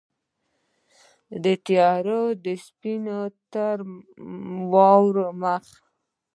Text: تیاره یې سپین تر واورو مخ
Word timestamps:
تیاره 1.65 2.19
یې 2.43 2.53
سپین 2.65 3.05
تر 3.51 3.77
واورو 4.71 5.27
مخ 5.41 5.65